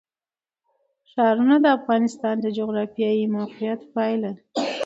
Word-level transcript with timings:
ښارونه 1.11 1.55
د 1.61 1.65
افغانستان 1.77 2.35
د 2.41 2.45
جغرافیایي 2.57 3.25
موقیعت 3.37 3.81
پایله 3.93 4.29
ده. 4.35 4.41